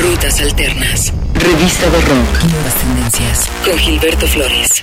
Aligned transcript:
Rutas 0.00 0.40
Alternas. 0.40 1.12
Revista 1.34 1.90
de 1.90 2.00
Rock. 2.00 2.44
Nuevas 2.52 2.74
tendencias. 2.74 3.48
Con 3.64 3.76
Gilberto 3.78 4.28
Flores. 4.28 4.82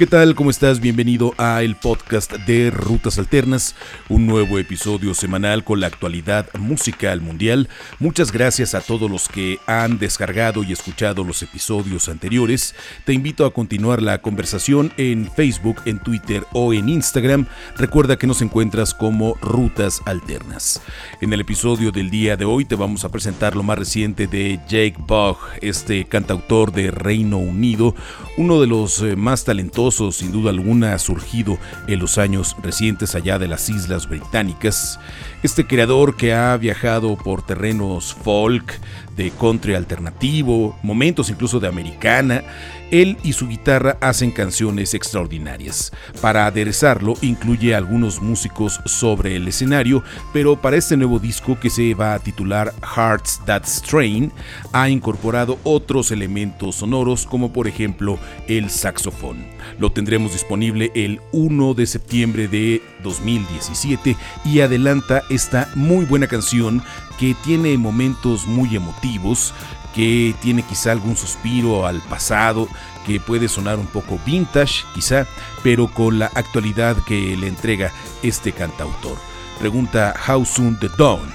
¿Qué 0.00 0.06
tal? 0.06 0.34
¿Cómo 0.34 0.48
estás? 0.48 0.80
Bienvenido 0.80 1.34
a 1.36 1.62
el 1.62 1.76
podcast 1.76 2.32
de 2.32 2.70
Rutas 2.70 3.18
Alternas, 3.18 3.74
un 4.08 4.26
nuevo 4.26 4.58
episodio 4.58 5.12
semanal 5.12 5.62
con 5.62 5.78
la 5.78 5.88
actualidad 5.88 6.46
musical 6.58 7.20
mundial. 7.20 7.68
Muchas 7.98 8.32
gracias 8.32 8.74
a 8.74 8.80
todos 8.80 9.10
los 9.10 9.28
que 9.28 9.58
han 9.66 9.98
descargado 9.98 10.62
y 10.64 10.72
escuchado 10.72 11.22
los 11.22 11.42
episodios 11.42 12.08
anteriores. 12.08 12.74
Te 13.04 13.12
invito 13.12 13.44
a 13.44 13.52
continuar 13.52 14.00
la 14.00 14.22
conversación 14.22 14.90
en 14.96 15.30
Facebook, 15.30 15.82
en 15.84 15.98
Twitter 15.98 16.46
o 16.54 16.72
en 16.72 16.88
Instagram. 16.88 17.44
Recuerda 17.76 18.16
que 18.16 18.26
nos 18.26 18.40
encuentras 18.40 18.94
como 18.94 19.34
Rutas 19.42 20.00
Alternas. 20.06 20.80
En 21.20 21.34
el 21.34 21.42
episodio 21.42 21.92
del 21.92 22.08
día 22.08 22.38
de 22.38 22.46
hoy 22.46 22.64
te 22.64 22.74
vamos 22.74 23.04
a 23.04 23.10
presentar 23.10 23.54
lo 23.54 23.62
más 23.62 23.78
reciente 23.78 24.26
de 24.26 24.60
Jake 24.66 24.96
Bugg, 24.96 25.36
este 25.60 26.06
cantautor 26.06 26.72
de 26.72 26.90
Reino 26.90 27.36
Unido, 27.36 27.94
uno 28.38 28.62
de 28.62 28.66
los 28.66 29.02
eh, 29.02 29.14
más 29.14 29.44
talentosos 29.44 29.89
sin 29.90 30.32
duda 30.32 30.50
alguna 30.50 30.94
ha 30.94 30.98
surgido 30.98 31.58
en 31.88 31.98
los 31.98 32.18
años 32.18 32.56
recientes 32.62 33.14
allá 33.14 33.38
de 33.38 33.48
las 33.48 33.68
Islas 33.68 34.08
Británicas. 34.08 35.00
Este 35.42 35.66
creador 35.66 36.16
que 36.16 36.32
ha 36.32 36.56
viajado 36.56 37.16
por 37.16 37.42
terrenos 37.42 38.14
folk, 38.14 38.78
de 39.16 39.30
country 39.32 39.74
alternativo, 39.74 40.78
momentos 40.82 41.28
incluso 41.28 41.60
de 41.60 41.68
americana, 41.68 42.42
él 42.90 43.18
y 43.22 43.34
su 43.34 43.46
guitarra 43.46 43.98
hacen 44.00 44.30
canciones 44.30 44.94
extraordinarias. 44.94 45.92
Para 46.20 46.46
aderezarlo 46.46 47.14
incluye 47.20 47.74
algunos 47.74 48.20
músicos 48.20 48.80
sobre 48.86 49.36
el 49.36 49.46
escenario, 49.46 50.02
pero 50.32 50.60
para 50.60 50.76
este 50.76 50.96
nuevo 50.96 51.18
disco 51.18 51.58
que 51.60 51.70
se 51.70 51.94
va 51.94 52.14
a 52.14 52.18
titular 52.18 52.72
Hearts 52.96 53.40
That 53.46 53.64
Strain, 53.64 54.32
ha 54.72 54.88
incorporado 54.88 55.58
otros 55.64 56.10
elementos 56.10 56.76
sonoros 56.76 57.26
como 57.26 57.52
por 57.52 57.68
ejemplo 57.68 58.18
el 58.48 58.70
saxofón. 58.70 59.46
Lo 59.80 59.90
tendremos 59.90 60.34
disponible 60.34 60.92
el 60.94 61.22
1 61.32 61.72
de 61.72 61.86
septiembre 61.86 62.48
de 62.48 62.82
2017 63.02 64.14
y 64.44 64.60
adelanta 64.60 65.22
esta 65.30 65.70
muy 65.74 66.04
buena 66.04 66.26
canción 66.26 66.82
que 67.18 67.34
tiene 67.42 67.78
momentos 67.78 68.46
muy 68.46 68.76
emotivos, 68.76 69.54
que 69.94 70.34
tiene 70.42 70.62
quizá 70.62 70.92
algún 70.92 71.16
suspiro 71.16 71.86
al 71.86 72.02
pasado, 72.02 72.68
que 73.06 73.20
puede 73.20 73.48
sonar 73.48 73.78
un 73.78 73.86
poco 73.86 74.20
vintage 74.26 74.84
quizá, 74.94 75.26
pero 75.62 75.88
con 75.88 76.18
la 76.18 76.26
actualidad 76.26 76.98
que 77.06 77.34
le 77.38 77.48
entrega 77.48 77.90
este 78.22 78.52
cantautor. 78.52 79.16
Pregunta 79.58 80.14
How 80.28 80.44
Soon 80.44 80.78
the 80.78 80.88
Dawn, 80.98 81.32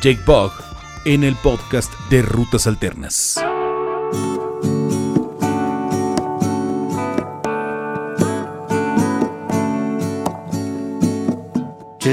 Jake 0.00 0.20
Bugg, 0.26 0.52
en 1.04 1.22
el 1.22 1.36
podcast 1.36 1.92
de 2.08 2.22
Rutas 2.22 2.66
Alternas. 2.66 3.38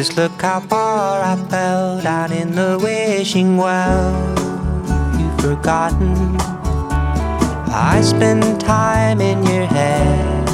Just 0.02 0.18
look 0.18 0.42
how 0.42 0.62
far 0.62 1.22
I 1.22 1.36
fell 1.52 2.02
down 2.02 2.32
in 2.32 2.56
the 2.56 2.80
wishing 2.82 3.56
well. 3.56 4.10
You've 5.20 5.40
forgotten. 5.40 6.38
I 7.70 8.02
spend 8.02 8.60
time 8.60 9.22
in 9.22 9.44
your 9.44 9.68
head. 9.68 10.50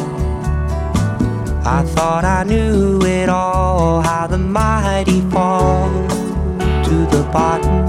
I 1.65 1.81
thought 1.95 2.25
I 2.25 2.43
knew 2.43 3.01
it 3.03 3.29
all, 3.29 4.01
how 4.01 4.27
the 4.27 4.37
mighty 4.37 5.21
fall 5.31 5.91
to 6.83 6.95
the 7.15 7.23
bottom. 7.31 7.87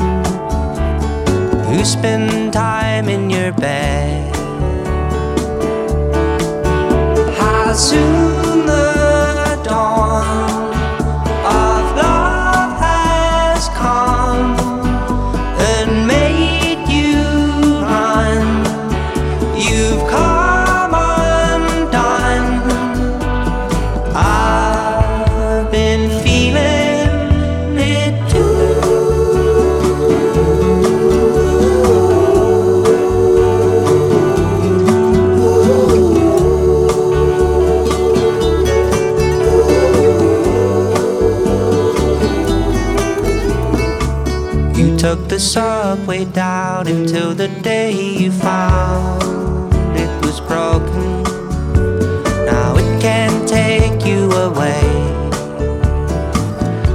You 1.74 1.84
spend 1.84 2.52
time 2.52 3.08
in 3.08 3.30
your 3.30 3.50
bed. 3.50 4.32
How 7.36 7.72
soon 7.72 8.64
the 8.64 9.60
dawn 9.64 10.47
subway 45.38 46.24
down 46.24 46.88
until 46.88 47.32
the 47.32 47.48
day 47.62 47.92
you 47.92 48.32
found 48.32 49.22
it 49.96 50.24
was 50.24 50.40
broken. 50.40 51.22
Now 52.44 52.76
it 52.76 53.00
can't 53.00 53.48
take 53.48 54.04
you 54.04 54.30
away. 54.32 54.82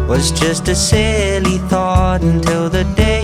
Was 0.08 0.32
just 0.32 0.68
a 0.68 0.76
silly 0.76 1.58
thought 1.70 2.22
until 2.22 2.70
the 2.70 2.84
day 2.96 3.23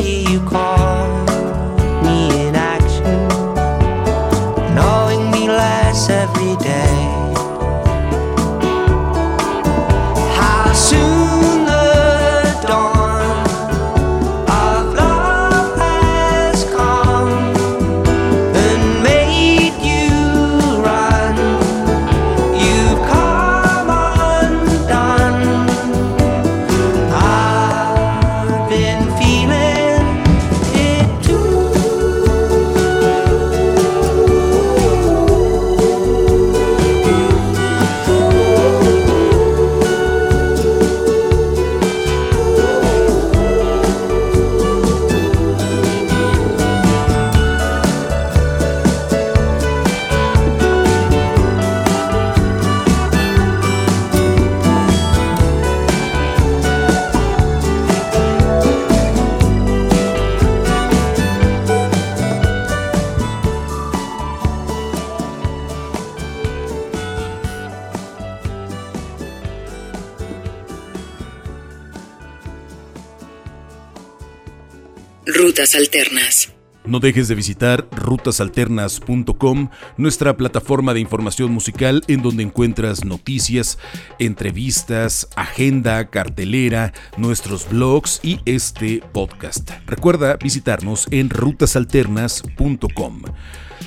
Alternas. 75.59 76.53
No 76.85 77.01
dejes 77.01 77.27
de 77.27 77.35
visitar 77.35 77.85
rutasalternas.com, 77.91 79.69
nuestra 79.97 80.37
plataforma 80.37 80.93
de 80.93 81.01
información 81.01 81.51
musical 81.51 82.01
en 82.07 82.21
donde 82.21 82.43
encuentras 82.43 83.03
noticias, 83.03 83.77
entrevistas, 84.19 85.27
agenda, 85.35 86.09
cartelera, 86.09 86.93
nuestros 87.17 87.67
blogs 87.69 88.21
y 88.23 88.39
este 88.45 89.03
podcast. 89.11 89.69
Recuerda 89.85 90.37
visitarnos 90.37 91.07
en 91.11 91.29
rutasalternas.com. 91.29 93.23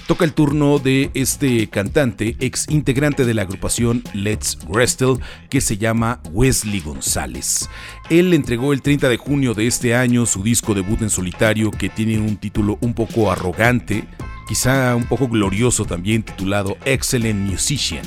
Toca 0.06 0.24
el 0.24 0.32
turno 0.32 0.78
de 0.78 1.10
este 1.14 1.68
cantante, 1.68 2.36
ex 2.40 2.68
integrante 2.68 3.24
de 3.24 3.34
la 3.34 3.42
agrupación 3.42 4.02
Let's 4.12 4.58
Wrestle, 4.68 5.16
que 5.48 5.60
se 5.60 5.78
llama 5.78 6.20
Wesley 6.32 6.80
González. 6.80 7.68
Él 8.12 8.34
entregó 8.34 8.74
el 8.74 8.82
30 8.82 9.08
de 9.08 9.16
junio 9.16 9.54
de 9.54 9.66
este 9.66 9.94
año 9.94 10.26
su 10.26 10.42
disco 10.42 10.74
debut 10.74 11.00
en 11.00 11.08
solitario, 11.08 11.70
que 11.70 11.88
tiene 11.88 12.18
un 12.18 12.36
título 12.36 12.76
un 12.82 12.92
poco 12.92 13.32
arrogante, 13.32 14.04
quizá 14.46 14.94
un 14.94 15.04
poco 15.04 15.28
glorioso 15.28 15.86
también 15.86 16.22
titulado 16.22 16.76
Excellent 16.84 17.40
Musician. 17.40 18.04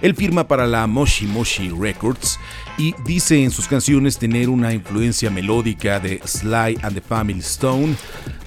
Él 0.00 0.14
firma 0.14 0.46
para 0.46 0.64
la 0.64 0.86
Moshi 0.86 1.26
Moshi 1.26 1.70
Records 1.70 2.38
y 2.78 2.94
dice 3.04 3.42
en 3.42 3.50
sus 3.50 3.66
canciones 3.66 4.16
tener 4.16 4.48
una 4.48 4.72
influencia 4.72 5.28
melódica 5.28 5.98
de 5.98 6.20
Sly 6.24 6.78
and 6.82 6.94
the 6.94 7.00
Family 7.00 7.40
Stone, 7.40 7.96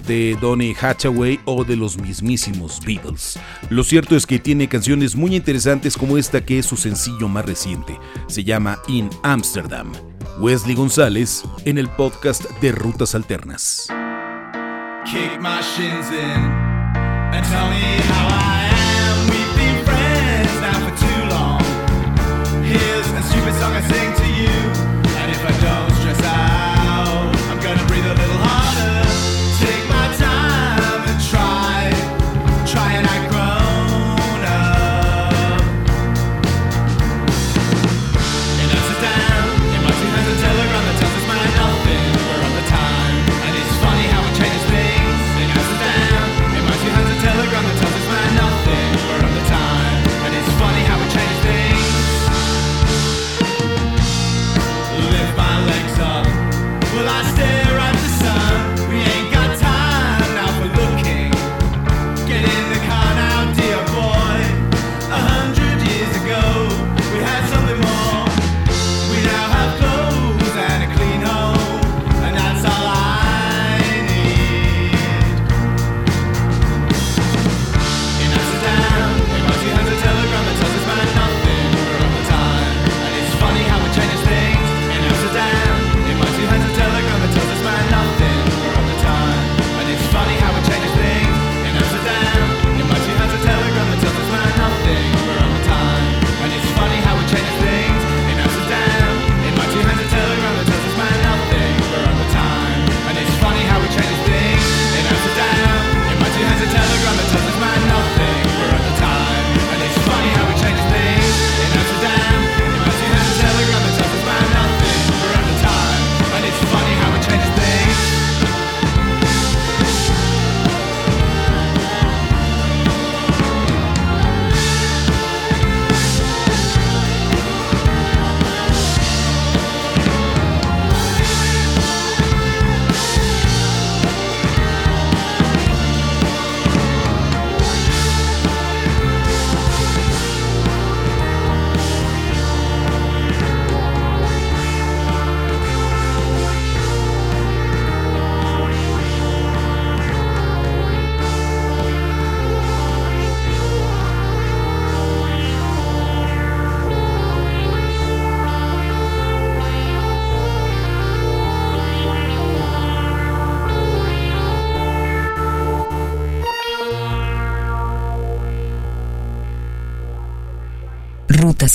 de 0.07 0.37
Donny 0.39 0.73
Hathaway 0.79 1.41
o 1.43 1.65
de 1.65 1.75
los 1.75 1.97
mismísimos 1.97 2.79
Beatles. 2.85 3.37
Lo 3.69 3.83
cierto 3.83 4.15
es 4.15 4.25
que 4.25 4.39
tiene 4.39 4.69
canciones 4.69 5.17
muy 5.17 5.35
interesantes 5.35 5.97
como 5.97 6.17
esta 6.17 6.45
que 6.45 6.59
es 6.59 6.65
su 6.65 6.77
sencillo 6.77 7.27
más 7.27 7.45
reciente. 7.45 7.99
Se 8.27 8.45
llama 8.45 8.81
In 8.87 9.09
Amsterdam. 9.23 9.91
Wesley 10.39 10.75
González 10.75 11.43
en 11.65 11.77
el 11.77 11.89
podcast 11.89 12.43
de 12.61 12.71
Rutas 12.71 13.15
Alternas. 13.15 13.87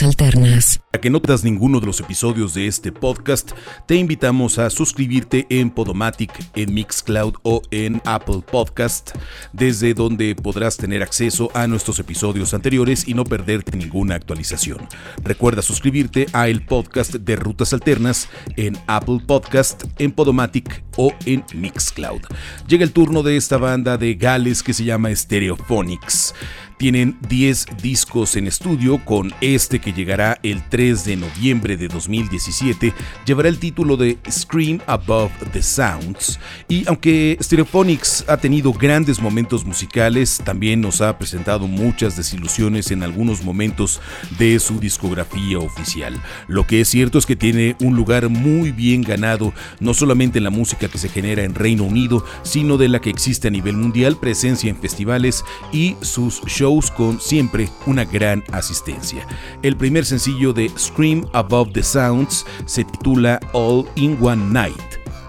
Alternas. 0.02 0.80
Para 0.90 1.00
que 1.00 1.10
no 1.10 1.20
das 1.20 1.44
ninguno 1.44 1.80
de 1.80 1.86
los 1.86 2.00
episodios 2.00 2.54
de 2.54 2.66
este 2.66 2.92
podcast, 2.92 3.52
te 3.86 3.96
invitamos 3.96 4.58
a 4.58 4.70
suscribirte 4.70 5.46
en 5.50 5.70
Podomatic, 5.70 6.32
en 6.54 6.72
Mixcloud 6.72 7.34
o 7.42 7.62
en 7.70 8.00
Apple 8.04 8.42
Podcast, 8.50 9.10
desde 9.52 9.92
donde 9.92 10.34
podrás 10.34 10.76
tener 10.76 11.02
acceso 11.02 11.50
a 11.54 11.66
nuestros 11.66 11.98
episodios 11.98 12.54
anteriores 12.54 13.06
y 13.08 13.14
no 13.14 13.24
perderte 13.24 13.76
ninguna 13.76 14.14
actualización. 14.14 14.86
Recuerda 15.22 15.62
suscribirte 15.62 16.26
a 16.32 16.48
el 16.48 16.64
podcast 16.64 17.14
de 17.14 17.36
Rutas 17.36 17.72
Alternas 17.72 18.28
en 18.56 18.78
Apple 18.86 19.20
Podcast, 19.26 19.84
en 19.98 20.12
Podomatic 20.12 20.84
o 20.96 21.12
en 21.24 21.44
Mixcloud. 21.54 22.22
Llega 22.68 22.84
el 22.84 22.92
turno 22.92 23.22
de 23.22 23.36
esta 23.36 23.56
banda 23.56 23.96
de 23.98 24.14
Gales 24.14 24.62
que 24.62 24.72
se 24.72 24.84
llama 24.84 25.14
Stereophonics. 25.14 26.34
Tienen 26.78 27.16
10 27.30 27.68
discos 27.82 28.36
en 28.36 28.46
estudio, 28.46 29.02
con 29.02 29.32
este 29.40 29.80
que 29.80 29.94
llegará 29.94 30.38
el 30.42 30.62
3 30.68 31.06
de 31.06 31.16
noviembre 31.16 31.78
de 31.78 31.88
2017, 31.88 32.92
llevará 33.24 33.48
el 33.48 33.58
título 33.58 33.96
de 33.96 34.18
Scream 34.30 34.80
Above 34.86 35.32
the 35.54 35.62
Sounds. 35.62 36.38
Y 36.68 36.86
aunque 36.86 37.38
Stereophonics 37.40 38.26
ha 38.28 38.36
tenido 38.36 38.74
grandes 38.74 39.22
momentos 39.22 39.64
musicales, 39.64 40.42
también 40.44 40.82
nos 40.82 41.00
ha 41.00 41.16
presentado 41.16 41.66
muchas 41.66 42.14
desilusiones 42.14 42.90
en 42.90 43.02
algunos 43.02 43.42
momentos 43.42 44.02
de 44.38 44.58
su 44.58 44.78
discografía 44.78 45.58
oficial. 45.58 46.22
Lo 46.46 46.66
que 46.66 46.82
es 46.82 46.88
cierto 46.88 47.16
es 47.16 47.24
que 47.24 47.36
tiene 47.36 47.76
un 47.80 47.96
lugar 47.96 48.28
muy 48.28 48.70
bien 48.70 49.00
ganado, 49.00 49.54
no 49.80 49.94
solamente 49.94 50.38
en 50.38 50.44
la 50.44 50.50
música 50.50 50.88
que 50.88 50.98
se 50.98 51.08
genera 51.08 51.42
en 51.42 51.54
Reino 51.54 51.84
Unido, 51.84 52.22
sino 52.42 52.76
de 52.76 52.90
la 52.90 53.00
que 53.00 53.08
existe 53.08 53.48
a 53.48 53.50
nivel 53.50 53.78
mundial, 53.78 54.18
presencia 54.18 54.68
en 54.68 54.76
festivales 54.76 55.42
y 55.72 55.96
sus 56.02 56.42
shows 56.44 56.65
con 56.96 57.20
siempre 57.20 57.68
una 57.86 58.04
gran 58.04 58.42
asistencia. 58.50 59.24
El 59.62 59.76
primer 59.76 60.04
sencillo 60.04 60.52
de 60.52 60.68
Scream 60.76 61.24
Above 61.32 61.72
the 61.72 61.82
Sounds 61.82 62.44
se 62.64 62.84
titula 62.84 63.38
All 63.52 63.86
in 63.94 64.18
One 64.20 64.52
Night. 64.52 64.74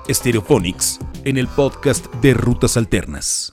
Stereophonics 0.10 1.00
en 1.25 1.38
el 1.38 1.48
podcast 1.48 2.12
de 2.15 2.34
Rutas 2.34 2.75
Alternas. 2.75 3.51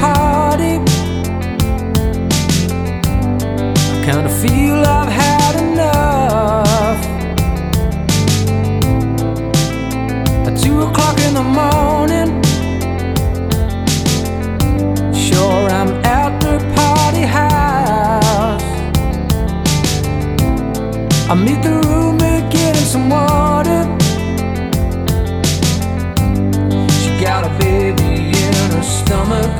party. 0.00 0.74
I 3.92 3.96
kinda 4.06 4.30
feel 4.42 4.78
I've 4.98 5.12
had 5.24 5.54
enough. 5.64 7.00
At 10.46 10.54
two 10.64 10.82
o'clock 10.82 11.16
in 11.26 11.34
the 11.34 11.46
morning, 11.60 12.28
sure 15.26 15.68
I'm 15.78 15.92
at 16.18 16.32
the 16.44 16.54
party 16.76 17.24
house. 17.38 18.62
I 21.30 21.34
meet 21.34 21.60
the 21.62 21.74
roommate 21.88 22.50
getting 22.50 22.88
some 22.94 23.10
water. 23.10 23.80
She 27.00 27.10
got 27.24 27.42
a 27.44 27.50
baby 27.58 28.12
in 28.44 28.54
her 28.72 28.82
stomach 28.82 29.57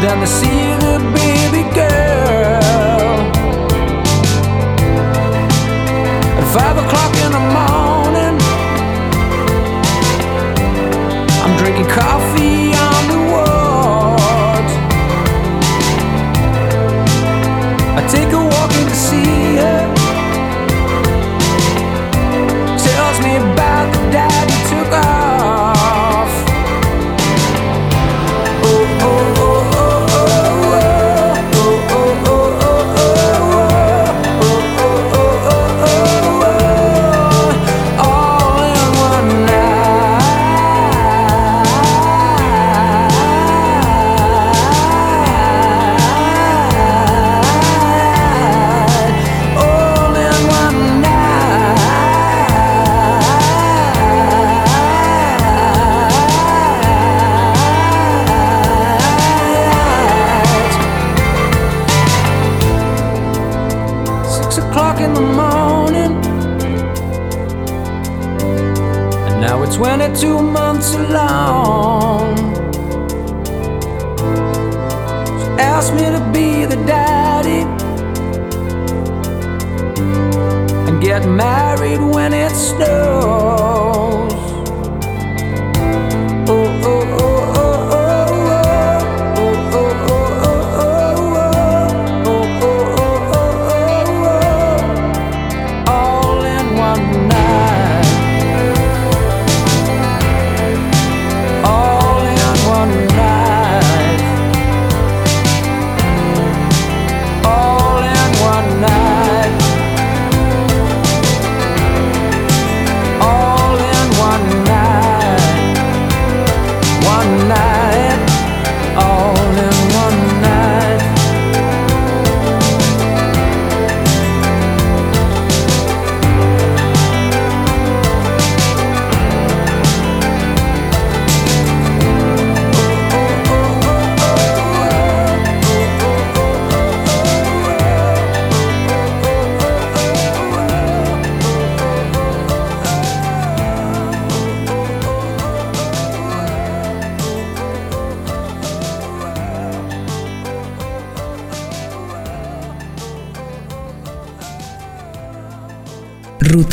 Down 0.00 0.20
to 0.20 0.26
see 0.28 0.46
the 0.46 0.98
baby 1.12 1.62
girl. 1.74 2.62
At 6.38 6.46
five 6.54 6.76
o'clock 6.78 7.14
in 7.24 7.32
the 7.32 7.44
morning, 7.58 8.36
I'm 11.42 11.54
drinking 11.58 11.88
coffee 11.88 12.74
on 12.88 13.08
the 13.12 13.18
ward. 13.32 14.66
I 17.98 18.00
take 18.08 18.32
a 18.32 18.47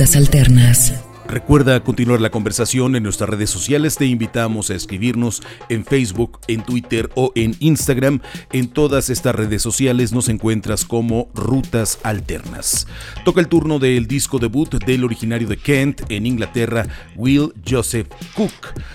Alternas. 0.04 0.94
Recuerda 1.26 1.80
continuar 1.80 2.20
la 2.20 2.30
conversación 2.30 2.98
en 2.98 3.04
nuestras 3.04 3.30
redes 3.30 3.50
sociales. 3.50 3.96
Te 3.96 4.06
invitamos 4.06 4.70
a 4.70 4.76
escribirnos 4.76 5.42
en 5.70 5.86
Facebook, 5.86 6.35
en 6.48 6.64
Twitter 6.64 7.10
o 7.16 7.32
en 7.36 7.56
Instagram. 7.60 8.22
En 8.52 8.68
todas 8.68 9.10
estas 9.10 9.36
redes 9.36 9.62
sociales 9.62 10.12
nos 10.12 10.30
encuentras 10.30 10.86
como 10.86 11.30
Rutas 11.34 12.00
Alternas. 12.04 12.88
Toca 13.24 13.42
el 13.42 13.48
turno 13.48 13.80
del 13.80 14.08
disco 14.08 14.40
debut 14.40 14.74
del 14.86 15.04
originario 15.04 15.48
de 15.48 15.58
Kent 15.58 16.02
en 16.10 16.26
Inglaterra, 16.26 16.88
Will 17.16 17.54
Joseph 17.68 18.08
Cook. 18.34 18.52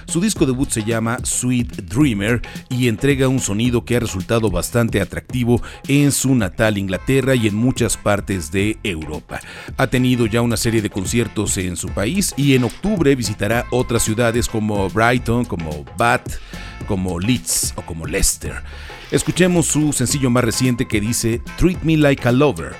Su 0.06 0.20
disco 0.20 0.46
debut 0.46 0.70
se 0.70 0.84
llama 0.84 1.18
Sweet 1.22 1.82
Dreamer 1.82 2.42
y 2.68 2.88
entrega 2.88 3.28
un 3.28 3.40
sonido 3.40 3.84
que 3.84 3.96
ha 3.96 4.00
resultado 4.00 4.50
bastante 4.50 5.00
atractivo 5.00 5.62
en 5.88 6.12
su 6.12 6.34
natal 6.34 6.78
Inglaterra 6.78 7.34
y 7.34 7.46
en 7.46 7.54
muchas 7.54 7.96
partes 7.96 8.50
de 8.52 8.78
Europa. 8.82 9.40
Ha 9.76 9.86
tenido 9.86 10.26
ya 10.26 10.42
una 10.42 10.56
serie 10.56 10.82
de 10.82 10.90
conciertos 10.90 11.56
en 11.56 11.76
su 11.76 11.88
país 11.88 12.34
y 12.36 12.54
en 12.54 12.64
octubre 12.64 13.14
visitará 13.14 13.66
otras 13.70 14.02
ciudades 14.02 14.48
como 14.48 14.88
Brighton, 14.90 15.44
como 15.44 15.84
Bath, 15.96 16.38
como 16.86 17.18
Leeds 17.20 17.39
o 17.76 17.82
como 17.82 18.06
Leicester. 18.06 18.62
Escuchemos 19.10 19.66
su 19.66 19.92
sencillo 19.92 20.30
más 20.30 20.44
reciente 20.44 20.86
que 20.86 21.00
dice 21.00 21.40
Treat 21.56 21.82
Me 21.82 21.96
Like 21.96 22.28
a 22.28 22.32
Lover. 22.32 22.76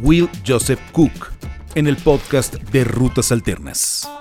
Will 0.00 0.28
Joseph 0.46 0.80
Cook, 0.92 1.32
en 1.74 1.86
el 1.86 1.96
podcast 1.96 2.54
de 2.54 2.84
Rutas 2.84 3.32
Alternas. 3.32 4.19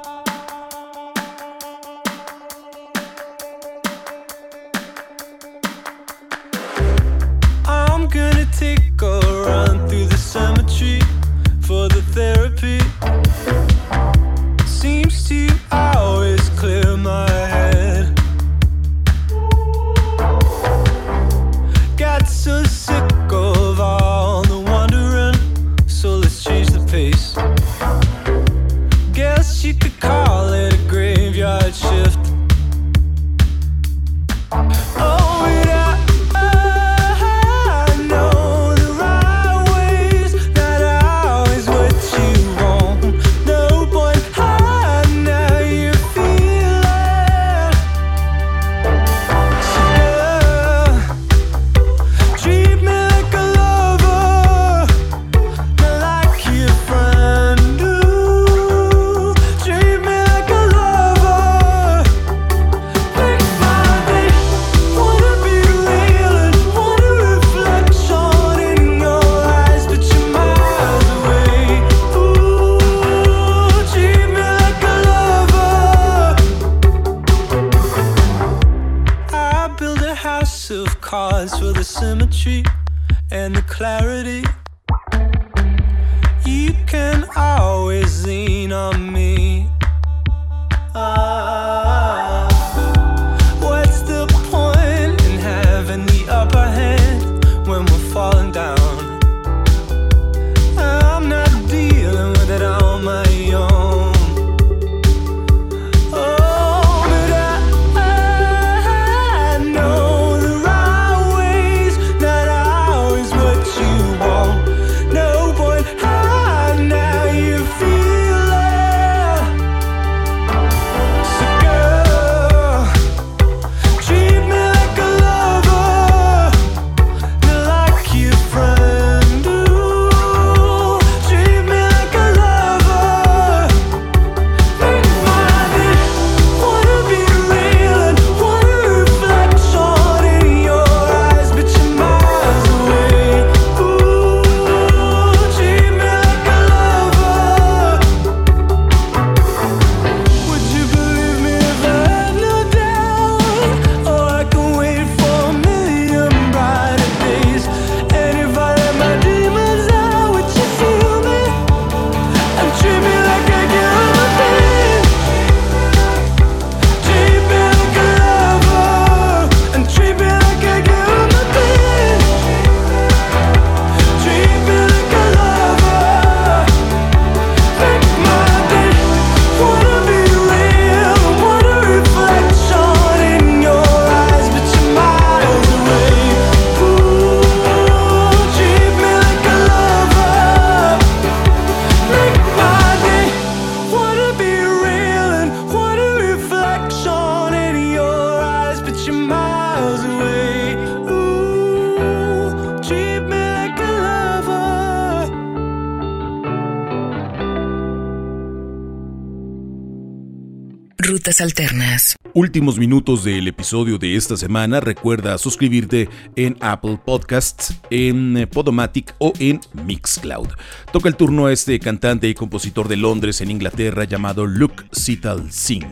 Alternas. 211.42 212.16
Últimos 212.42 212.80
minutos 212.80 213.26
del 213.26 213.50
episodio 213.50 213.98
de 213.98 214.16
esta 214.16 214.38
semana. 214.38 214.80
Recuerda 214.80 215.38
suscribirte 215.38 216.08
en 216.38 216.56
Apple 216.62 216.98
Podcasts, 217.04 217.78
en 217.90 218.38
eh, 218.38 218.48
Podomatic 218.48 219.14
o 219.18 219.34
en 219.40 219.60
Mixcloud. 219.86 220.48
Toca 220.94 221.10
el 221.10 221.18
turno 221.18 221.48
a 221.48 221.52
este 221.52 221.78
cantante 221.82 222.30
y 222.30 222.34
compositor 222.34 222.88
de 222.88 222.96
Londres 222.96 223.42
en 223.42 223.52
Inglaterra 223.52 224.06
llamado 224.06 224.46
Luke 224.46 224.86
Sital 224.94 225.52
Singh. 225.52 225.92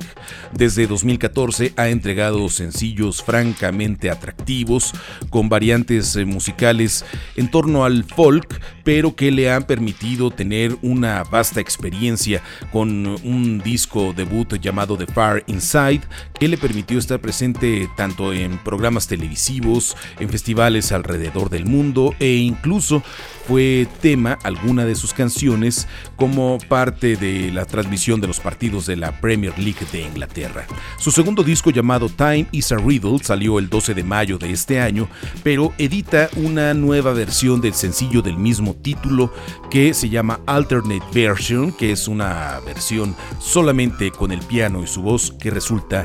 Desde 0.54 0.88
2014 0.88 1.74
ha 1.76 1.90
entregado 1.90 2.48
sencillos 2.48 3.22
francamente 3.22 4.10
atractivos 4.10 4.94
con 5.30 5.50
variantes 5.50 6.16
eh, 6.16 6.24
musicales 6.24 7.04
en 7.36 7.52
torno 7.52 7.84
al 7.84 8.06
folk, 8.06 8.62
pero 8.86 9.18
que 9.18 9.32
le 9.32 9.52
han 9.52 9.64
permitido 9.64 10.32
tener 10.32 10.78
una 10.82 11.24
vasta 11.24 11.60
experiencia 11.60 12.42
con 12.72 13.06
un 13.06 13.60
disco 13.60 14.14
debut 14.16 14.54
llamado 14.62 14.98
The 14.98 15.08
Far 15.08 15.44
Inside 15.48 16.04
que 16.40 16.48
le 16.48 16.58
permitió 16.58 17.00
estar 17.00 17.20
presente 17.20 17.90
tanto 17.96 18.34
en 18.34 18.58
programas 18.58 19.08
televisivos, 19.08 19.96
en 20.20 20.30
festivales 20.30 20.92
alrededor 20.92 21.50
del 21.50 21.66
mundo 21.66 22.14
e 22.20 22.36
incluso 22.36 23.04
fue 23.48 23.88
tema 24.02 24.38
alguna 24.44 24.84
de 24.84 24.96
sus 24.96 25.14
canciones 25.14 25.88
como 26.18 26.58
parte 26.68 27.16
de 27.16 27.50
la 27.52 27.66
transmisión 27.66 28.20
de 28.20 28.28
los 28.28 28.42
partidos 28.42 28.86
de 28.86 28.98
la 28.98 29.22
Premier 29.22 29.58
League 29.58 29.86
de 29.92 30.02
Inglaterra. 30.02 30.66
Su 31.00 31.12
segundo 31.12 31.44
disco 31.44 31.70
llamado 31.70 32.10
Time 32.10 32.48
is 32.52 32.72
a 32.74 32.78
Riddle 32.78 33.20
salió 33.24 33.58
el 33.58 33.70
12 33.70 33.94
de 33.94 34.04
mayo 34.04 34.38
de 34.38 34.52
este 34.52 34.82
año, 34.82 35.08
pero 35.44 35.74
edita 35.78 36.30
una 36.36 36.74
nueva 36.74 37.14
versión 37.14 37.62
del 37.62 37.74
sencillo 37.74 38.22
del 38.22 38.38
mismo 38.38 38.76
título 38.76 39.34
que 39.72 39.94
se 39.94 40.10
llama 40.10 40.42
Alternate 40.46 41.06
Version, 41.14 41.72
que 41.72 41.92
es 41.92 42.08
una 42.08 42.60
versión 42.66 43.16
solamente 43.40 44.12
con 44.12 44.32
el 44.32 44.40
piano 44.40 44.84
y 44.84 44.88
su 44.88 45.02
voz 45.02 45.34
que 45.40 45.52
resulta 45.52 46.04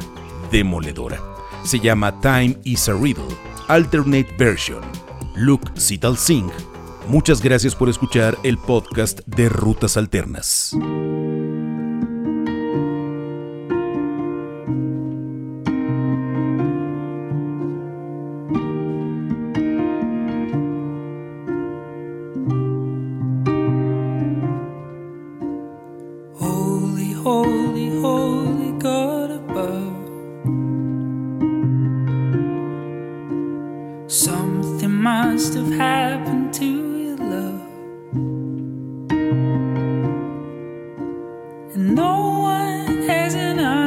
demoledora. 0.53 1.21
Se 1.65 1.81
llama 1.81 2.21
Time 2.21 2.57
is 2.65 2.89
a 2.89 2.93
Riddle, 2.95 3.35
Alternate 3.69 4.29
Version. 4.39 4.81
Luke 5.35 5.73
Sital 5.75 6.17
Singh. 6.17 6.53
Muchas 7.09 7.43
gracias 7.43 7.75
por 7.75 7.89
escuchar 7.89 8.39
el 8.45 8.59
podcast 8.59 9.21
de 9.27 9.49
Rutas 9.49 9.97
Alternas. 9.97 10.77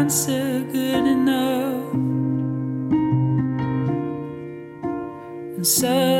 Answer 0.06 0.63
good 0.72 1.08
enough. 1.08 1.94
And 5.56 5.65
suddenly 5.65 6.14